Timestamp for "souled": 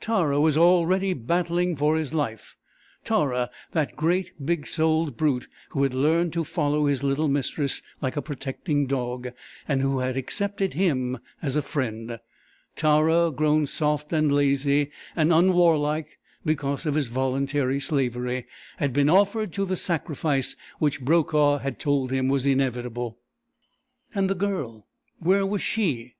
4.66-5.14